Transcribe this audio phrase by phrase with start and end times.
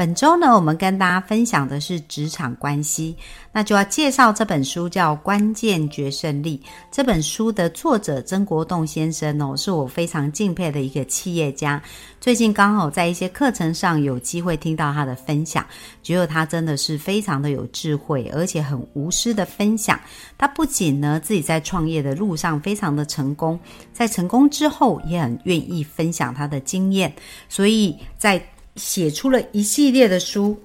[0.00, 3.14] 本周呢，我们跟大家分享的是职场关系，
[3.52, 6.58] 那就要介绍这本书，叫《关键决胜力》。
[6.90, 11.82] 这本书的作者曾国栋先生哦，是我非常敬佩的一个企业家。
[12.18, 15.62] 最近刚好在一些课程上有机会听到他的分享，
[16.02, 20.00] 觉得他真的是非常的有智慧，而且很无私的分享。
[20.38, 23.60] 他不仅呢自己在创业的路上非常的成功，
[23.92, 27.12] 在成功之后也很愿意分享他的经验，
[27.50, 28.42] 所以在
[28.80, 30.58] 写出了一系列的书，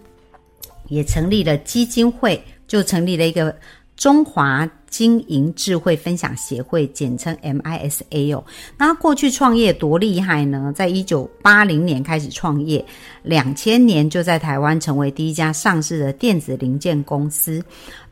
[0.87, 3.53] 也成立了基金会，就成立了一个
[3.97, 4.67] 中华。
[4.87, 8.41] 经营智慧分享协会，简称 MISA 哦。
[8.77, 10.71] 那过去创业多厉害呢？
[10.73, 12.85] 在一九八零年开始创业，
[13.21, 17.61] 两千年就在台湾成为第一家上市的电子零件公司。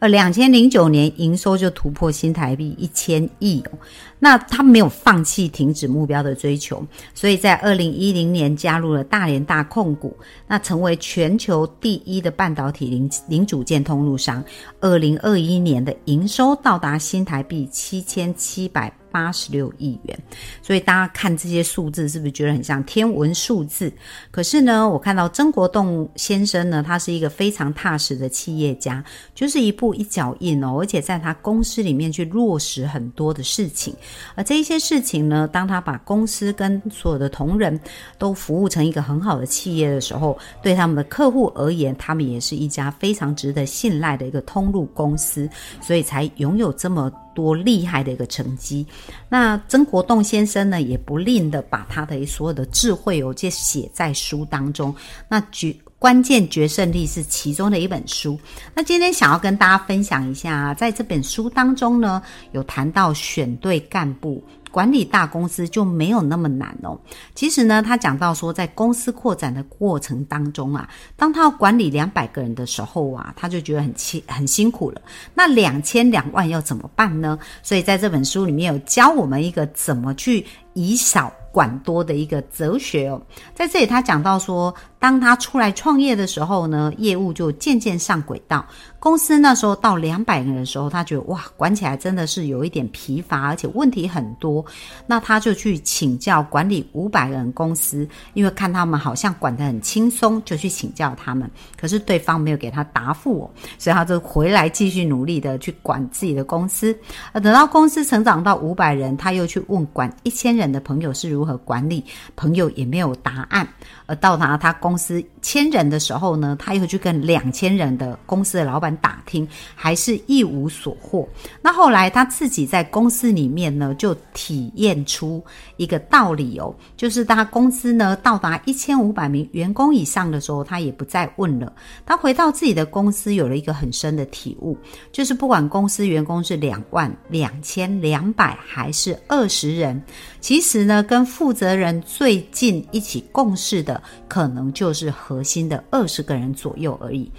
[0.03, 3.71] 呃两千零九年营收就突破新台币一千亿哦。
[4.19, 10.13] 那他没有放弃停止目标的追求，所以在二零一零年加入了大连大控股，
[10.45, 14.43] 那成为全球第一的半导体零零组件通路商。
[14.81, 18.91] 二零二一年的营收到达新台币七千七百。
[19.13, 20.19] 八十六亿元，
[20.63, 23.93] 所以大家看这些数字，是不是觉得很像天文数字？
[24.31, 33.95] 可是呢，我看到曾国栋先生呢，他是一个非常踏实的企业家，就是一步一脚印哦，而且在他公司里面去落实很多的事情。
[34.33, 37.79] 而这一些事情呢，当他把公司跟所有的同仁
[38.17, 45.47] 都服务成一个很好的企业的时候，对他们的客户而言，他们也是一家非常值得信赖的一个通路公司，
[45.79, 47.11] 所以才拥有这么。
[47.33, 48.85] 多厉害的一个成绩！
[49.29, 54.95] 那曾国栋先生呢，也不吝的把他的所有的智慧哦，就写在书当中。
[55.27, 58.37] 那决关键决胜力是其中的一本书。
[58.73, 62.21] 那今天想要跟大家分享一下，在这本书当中呢，
[62.51, 64.43] 有谈到选对干部。
[64.73, 66.99] 管理大公司就没有那么难哦。
[67.35, 74.99] 其实呢，他讲到说，在公司扩展的过程当中啊，当他要管理两百个人的时候啊，他就觉得很辛很辛苦了。
[75.35, 77.37] 那两千两万要怎么办呢？
[77.61, 81.31] 所以在这本书里面有教我们一个怎么去以少。
[81.53, 83.21] 管多的一个哲学哦，
[83.53, 88.65] 在这里他讲到说，当他出来创业的时候呢，业务就渐渐上轨道。
[88.99, 94.65] 公司那时候到两百个人的时候，他觉得哇，管起来真的是有一点疲乏，而且问题很多。
[95.05, 101.47] 那他就去请教管理五百人公司，因为看他们好像管得很轻松，就去请教他们。
[101.79, 106.97] 可是对方没有给他答复哦，所以他就回来继续努力的去管自己的公司。
[107.33, 112.05] 呃，等到公司成长到五百人，他又去问管一千人的朋友是如如何管理
[112.37, 113.67] 朋友也没有答案，
[114.05, 121.27] 而到达他公司千人的时候呢，他又去跟两千人的公司的老板打听，还是一无所获。
[121.61, 125.43] 那后来他自己在公司里面呢，就体验出
[125.77, 131.71] 一个道理哦，就是他公司呢到达一千五百名员工以上的时候，他也不再问了。
[132.05, 134.77] 他回到自己的公司，有了一个很深的体悟，
[135.11, 140.01] 就是不管公司员工是两万、两千、两百还是二十人，
[140.39, 147.31] 其实呢跟负责人最近一起共事的，可能就是核心的二十个人左右而已。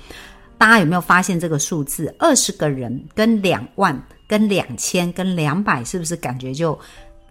[0.59, 2.15] 大家有没有发现这个数字？
[2.19, 6.79] 二十个人跟两万、跟两千、跟两百，是不是感觉就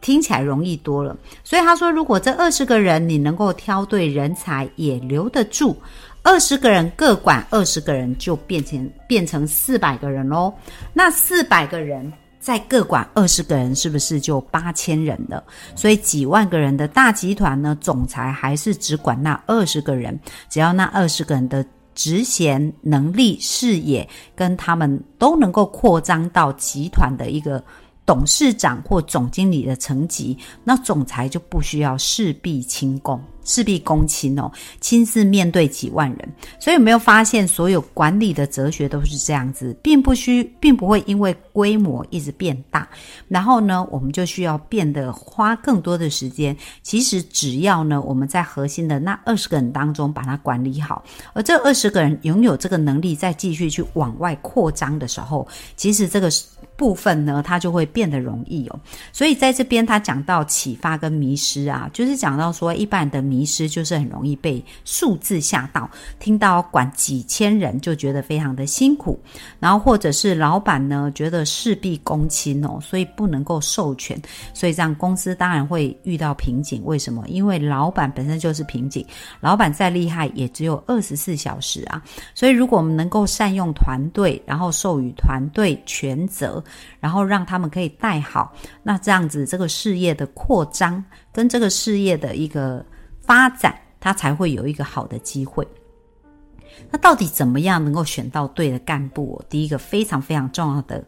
[0.01, 1.16] 听起来容易多了？
[1.44, 5.75] 所以他说，如果这二十个人你能够挑对人才，也留得住，
[6.22, 10.53] 二十个人各管二十个人，就变成变成四百个人喽。
[10.94, 12.12] 那四百个人。
[12.43, 15.41] 再各管二十个人，是不是就八千人了？
[15.77, 21.65] 所以几万个人的大集团呢，总裁还是只管那二十个人，只要那二十个人的
[21.95, 24.05] 职衔能力、视野
[24.35, 27.63] 跟他们都能够扩张到集团的一个
[28.05, 33.23] 董事长或总经理的层级，那总裁就不需要事必亲功。
[33.44, 36.30] 事必躬亲哦，亲自面对几万人，
[36.60, 42.88] 所以有没有发现，所有管理的哲学都是这样子，并不需，并不会因为规模一直变大，
[43.28, 46.56] 然后呢，我们就需要变得花更多的时间。
[46.81, 51.04] 其实只要呢，我们在核心的那二十个人当中把它管理好，
[51.34, 55.45] 而这二十个人拥有这个能力，再继续去往外扩张的时候，
[55.75, 56.30] 其实这个
[56.78, 58.80] 部分呢，它就会变得容易哦。
[59.12, 63.32] 所以在这边他讲到启发跟迷失啊，就是讲到说一般人的。
[63.33, 65.89] 迷失，就是很容易被数字吓到，
[66.19, 69.19] 听到管几千人就觉得非常的辛苦，
[69.59, 74.21] 然后或者是老板呢觉得事必躬亲哦，所以不能够授权，
[74.53, 76.83] 所以这样公司当然会遇到瓶颈。
[76.85, 77.24] 为什么？
[77.27, 79.06] 因为老板本身就是瓶颈，
[79.39, 82.00] 老板再厉害也只有二十四小时啊。
[82.35, 86.63] 所以如果我们能够善用团队，然后授予团队全责，
[87.00, 88.53] 然后让他们可以带好，
[88.83, 92.85] 那这样子这个事业的扩张跟这个事业的一个
[93.23, 95.67] 发展，他才会有一个好的机会。
[96.89, 99.41] 那到底怎么样能够选到对的干部？
[99.49, 101.03] 第一个非常非常重要的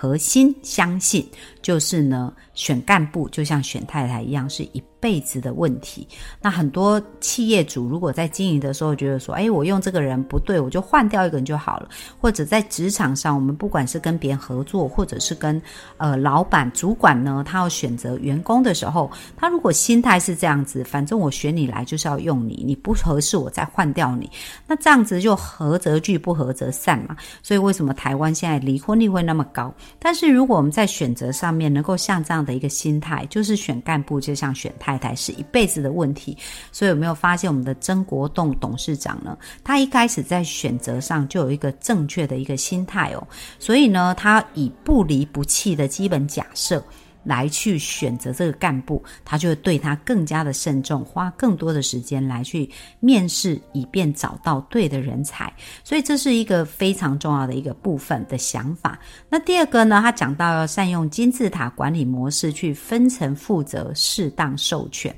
[0.00, 1.28] 核心，相信
[1.60, 4.80] 就是呢，选干部就像选太太一样，是一。
[5.00, 6.04] 辈子的问题，
[6.42, 11.88] 那很多企业主如果在经营的时候觉得说，哎，我用这个人不对，我就换掉一个人就好了。
[12.20, 15.62] 或者在职场上，我们不管是跟别人合作，或者是跟
[15.98, 24.28] 呃老板、主管呢，他要选择员工的时候，他如果心态是这样子，反正我选你来就是要用你，你不合适我再换掉你，
[24.66, 27.16] 那这样子就合则聚，不合则散嘛。
[27.40, 29.72] 所以为什么台湾现在离婚率会那么高？
[29.98, 34.72] 但是如果我们在选择上面能够像这样的一个心态，就是选干部就像选。
[34.78, 36.36] 太太是一辈子的问题，
[36.70, 39.36] 所以有没有发现我们的曾国栋董事长呢？
[39.64, 43.26] 他一开始在选择上就有一个正确的一个心态哦，
[43.58, 46.82] 所以呢，他以不离不弃的基本假设。
[47.24, 52.68] 来去选择这个干部，他就会对他更加的慎重，花更多的时间来去
[53.00, 55.52] 面试，以便找到对的人才。
[55.84, 58.98] 所以这是一个非常重要的一个部分的想法。
[59.28, 65.14] 那第二个呢，他讲到要善用金字塔管理模式去分层负责，适当授权。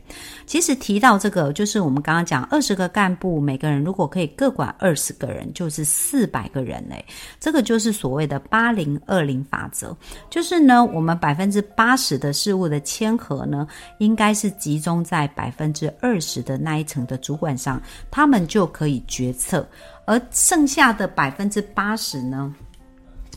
[0.47, 7.05] 其实提到这个，就是我们刚刚讲二十个干部，每个人如果可以各管二十个人，就是四百个人嘞。
[7.39, 9.97] 这个就是所谓的八零二零法则，
[10.29, 13.67] 就是呢，我们百分之八十的事物的签合呢，
[13.99, 19.69] 应该是集中在百分之二十的那一层的主管上，他们就可以决策，
[20.05, 22.55] 而剩下的百分之八十呢？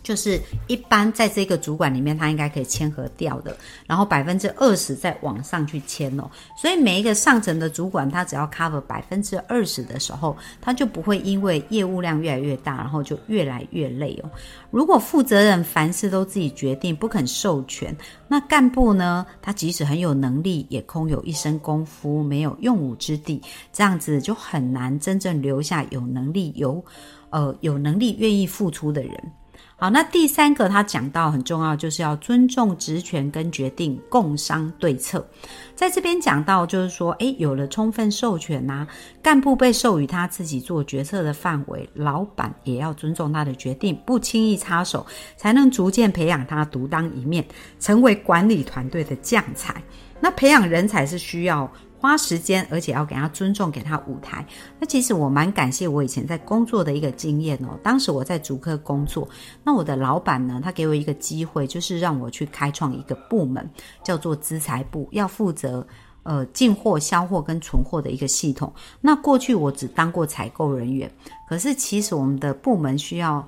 [0.03, 3.55] 就是一般在这个主管里面，他应该可以签合掉的，
[3.87, 6.29] 然后百分之二十再往上去签哦。
[6.57, 14.29] 所以每一个上层的主管，他只要 cover 百分之二十的时候，他就不会因为业务量越来越大，然后就越来越累哦。
[14.69, 17.95] 如果负责人凡事都自己决定，不肯授权，
[18.27, 23.41] 那干部呢，他即使很有能力，也空有一身功夫，没有用武之地，
[23.71, 26.83] 这样子就很难真正留下有能力、有
[27.29, 29.31] 呃有能力愿意付出的人。
[29.75, 35.27] 好，那第三个他讲到很重要，就是要尊重职权跟决定，共商对策。
[35.75, 38.87] 在这边讲到，就是说，诶，有了充分授权呐，
[39.21, 45.05] 干部被授予他自己做决策的范围，老板也要尊重他的决定，不轻易插手，
[45.35, 47.45] 才能逐渐培养他独当一面，
[47.79, 49.83] 成为管理团队的将才。
[50.21, 51.69] 那培养人才是需要。
[52.03, 54.45] 花时间，而且要给他尊重，给他舞台。
[54.77, 57.79] 那其实我蛮感谢我以前在工作的一个经验哦。
[57.81, 59.25] 当时我在主科工作，
[59.63, 63.65] 那我的老板呢，他给我一个机会，就是让我去开创一个部门，
[64.03, 65.87] 叫做资财部，要负责
[66.23, 68.73] 呃进货、销货跟存货的一个系统。
[68.99, 71.09] 那过去我只当过采购人员，
[71.47, 73.47] 可是其实我们的部门需要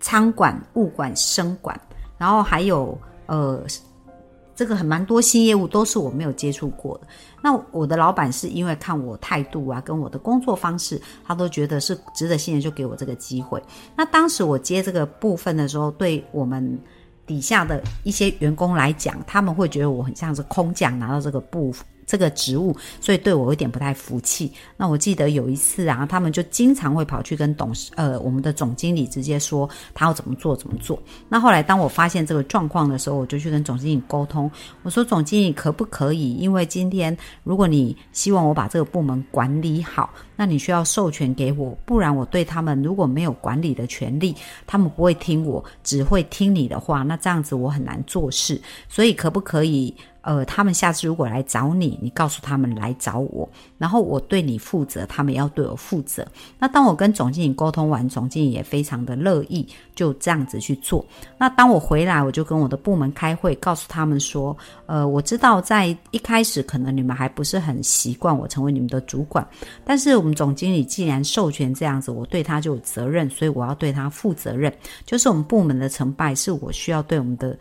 [0.00, 1.78] 仓管、物管、生管，
[2.16, 3.62] 然后还有呃。
[4.54, 7.06] 这个很蛮多新业务都是我没有接触过的。
[7.42, 13.62] 那我的老板是因为看我态度啊，跟我的工作方式，他都觉得是值得信任，就给我这个机会。
[13.96, 16.78] 那当时我接这个部分的时候，对我们
[17.26, 21.74] 底下的一些员工来讲，他们会觉得我很像是空降拿到这个部。
[22.06, 24.52] 这个职务，所以对我有点不太服气。
[24.76, 31.00] 那我记得有一次啊，他们就经常会跑去跟董事呃我们的总经理直接说他要怎么做怎么做。
[31.28, 34.50] 那后来当我发现这个状况的时候，我就去跟总经理沟通，
[34.82, 36.34] 我说总经理可不可以？
[36.34, 44.34] 因为今天如果你希望我把这个部门管理好，那你需要授权给我，不然我对他们如果没有管理的权利，
[44.66, 48.60] 他们不会听我，只会听你的话，那这样子我很难做事。
[48.88, 49.94] 所以可不可以？
[50.24, 56.26] 呃，他们下次如果来找你，你告诉他们来找我，然后我对你负责，他们要对我负责。
[56.58, 61.04] 那当我跟总经理沟通完，总经理也非常的乐意，就这样子去做。
[61.36, 69.46] 那当我回来，我就跟我的部门开会，告诉他们说，呃，我知道在一开始可能你们还不是很习惯我成为你们的主管，
[69.84, 74.72] 但是我们总经理既然授权这样子，我对他就有责任，所以我要对他负责任。
[75.04, 77.58] 就是我们部门的成败，是我需要对我们的。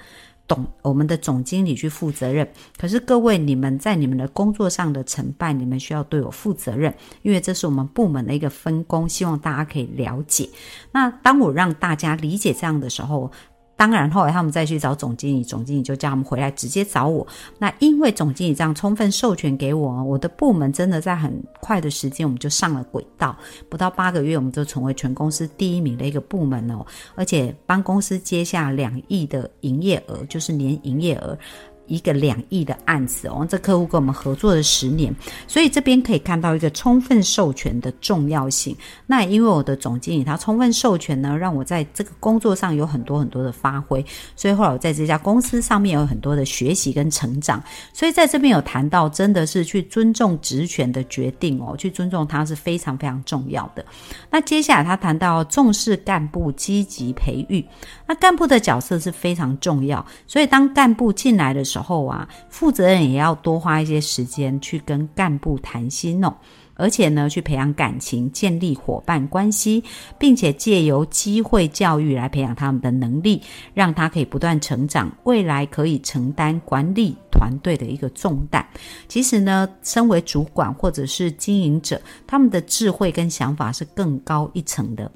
[0.82, 10.50] 我们的总经理去负责任，可是各位，你们在你们的工作上的成败，你们需要对我负责任，因为这是我们部门的一个分工，希望大家可以了解。
[10.92, 13.32] 那当我让大家理解这样的时候，
[13.76, 17.26] 当然，后来他们再去找总经理，总经理就叫他们回来直接找我。
[17.58, 23.36] 那因为总经理这样充分授权给我，我的部门真的在很快的时间我们就上了轨道，
[23.70, 31.38] 不到八个月我们就成为全公司第一名的一个部门哦，而且帮公司接下两亿的营业额，就是年营业额。
[31.88, 35.14] 一个两亿的案子哦，这客户跟我们合作了十年，
[35.48, 38.76] 所以这边可以看到一个充分授权的重要性。
[39.06, 44.04] 那因为我的总经理他充分授权呢，让我在这个工作上有很多很多的发挥，
[44.36, 47.62] 所以后来我在这家公司上面有很多的学习跟成长。
[47.92, 53.86] 所以在这边有谈到，真的是去尊重职权的决定哦，去尊重他是非常非常重要的。
[54.32, 57.64] 那接下来他谈到重视干部积极培育，
[58.08, 61.73] 那干部的角色是非常重要，所以当干部进来的时候。
[61.74, 66.32] 时候啊，负责人也要多花一些时间去跟干部谈心哦，
[66.76, 69.84] 而且呢，去培养感情，建立伙伴关系，
[70.20, 73.42] 并且借由机会教育来培养他们的能力，
[73.74, 78.64] 让他可以不断成长，未来可以承担管理团队的一个重担。
[79.08, 85.12] 其实呢，身为主管或者是经营者，他们的智慧跟想法是更高一层的。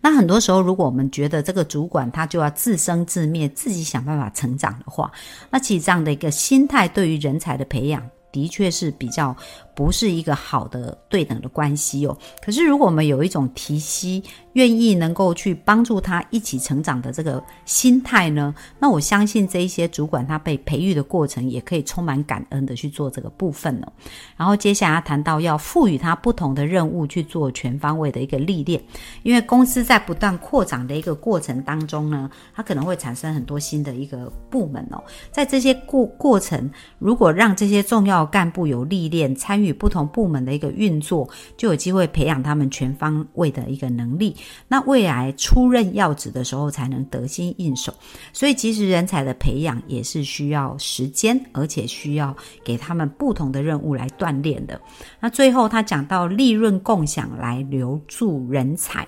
[0.00, 5.10] 那很多时候，如果我们觉得这个主管他就要自生自灭，自己想办法成长的话，
[5.50, 9.36] 那其实这样的一个心态，对于人才的培养，的确是比较。
[9.76, 12.16] 不是一个好的对等的关系哦。
[12.42, 14.22] 可是，如果我们有一种提息，
[14.54, 23.86] 愿意能够去帮助他一起成长的这个心态呢，那我相信这一些主管他被培育的过程，也可以充满感恩的去做这个部分呢。
[24.34, 28.82] 然后接下来谈到要赋予他不同的任务去做全方位的一个历练，
[29.24, 35.04] 因为公司在不断扩展的一个过程当中呢，它可能会产生很多新的一个部门哦。
[35.30, 39.65] 在这些过过程，如果让这些重要干部有历练参与。
[39.66, 44.36] 与不同部门的一个运作，就有机会培养他们全方位的一个能力。
[44.68, 47.92] 那未来出任要职的时候，才能得心应手。
[48.32, 54.80] 所以，其实人才的培养也是需要时间，而且需要给他们不同的任务来锻炼的。
[55.18, 59.06] 那最后，他讲到利润共享来留住人才。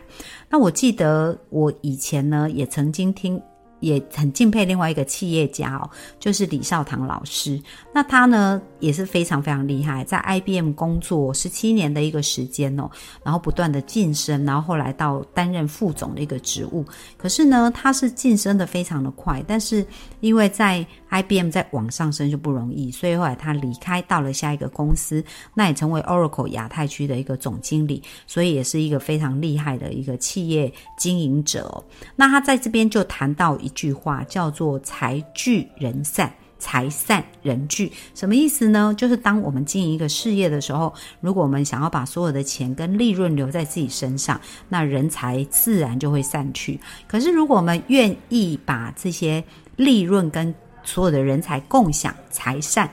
[0.50, 3.40] 那我记得我以前呢，也曾经听。
[3.80, 7.60] 也很敬佩另外一个企业家哦，就是李少堂老师。
[7.92, 12.90] 那他呢也是非常非常厉害，在 IBM 工作十七年的一个时间哦，
[13.22, 16.84] 然后不断的晋升，然后后来到担任副总的一个职务。
[17.16, 19.84] 可是呢，他是晋升的非常的快，但是
[20.20, 31.82] 因为在 IBM 在往上升就不容易，所以后来他离开到了下一个公司，那也成为 Oracle 亚太区的一个总经理，所以也是一个非常厉害的一个企业经营者。
[32.14, 38.94] 那他在这边就谈到一句话，叫做“财聚人散，财散人聚”，什么意思呢？
[38.96, 46.80] 就是当我们经营一个事业的时候，如果我们想要把所有的钱跟利润留在自己身上，那人才自然就会散去。
[47.06, 49.44] 可是如果我们愿意把这些
[49.76, 52.88] 利润跟所有的人才共享财散，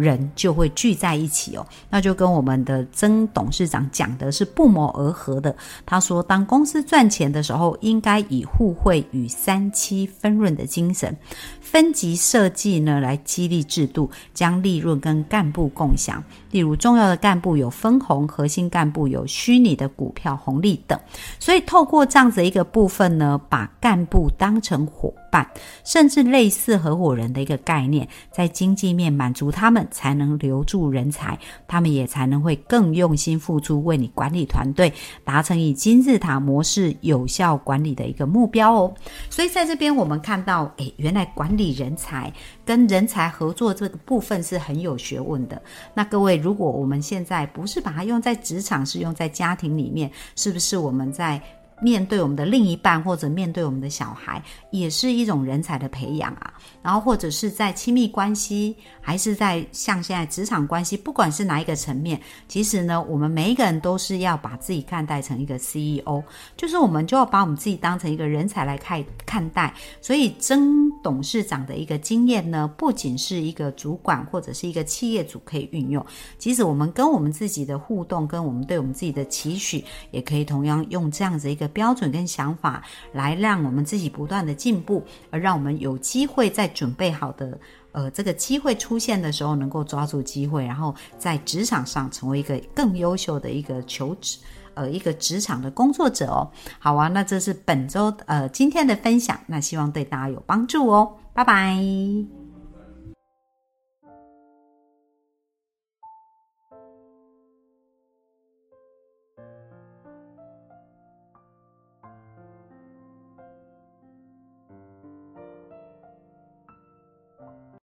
[0.00, 1.66] 人就会聚在一起哦。
[1.88, 5.54] 那就跟我们的曾董事长讲的是不谋而合的。
[5.84, 11.16] 他说，当公司赚钱的时候，应该以互惠与三七分润的精神，
[11.60, 16.22] 分级设计呢，来激励制度，将利润跟干部共享。
[16.50, 20.98] 例如，重要的干部有分红，核心干部有虚拟的股票红利等。
[21.38, 25.48] 所以，透过这样子一个部分呢，把干部当成伙伴，
[25.84, 38.94] 甚至类似合伙人的一个概念，在经济面满足他们，才能留住人才，他们也才能会更用心付出，为你管理团队达成以金字塔模式有效管理的一个目标哦。
[39.28, 42.32] 所以，在这边我们看到，诶，原来管理人才
[42.64, 45.62] 跟人才合作这个部分是很有学问的。
[45.94, 46.30] 那各位。
[46.40, 51.38] 如果我们现在不是把它用在职场，是用在家庭里面，是不是我们在？
[51.82, 56.52] 面对我们的另一半，或者面对我们的小孩，也是一种人才的培养啊。
[56.82, 66.22] 然后或者是在亲密关系，还是在像现在职场关系，不管是哪一个层面，其实呢，我们每一个人都是要把自己看待成一个 CEO，
[66.56, 69.72] 就是我们就要把我们自己当成一个人才来看看待。
[70.00, 76.04] 所以曾董事长的一个经验呢，不仅是一个主管或者是一个企业主可以运用，
[76.38, 81.69] 即使我们跟我们自己的互动，跟我们对我们自己的期许，也可以同样用这样子一个。
[81.70, 87.58] 标准跟想法来让我们自己不断的进步，而让我们有机会在准备好的
[87.92, 94.38] 呃这个机会出现的时候，能够抓住机会，然后在职场上成为一个更优秀的一个求职
[94.74, 96.50] 呃一个职场的工作者哦。
[96.78, 101.16] 好啊，那这是本周呃今天的分享，那希望对大家有帮助哦。
[101.32, 102.39] 拜拜。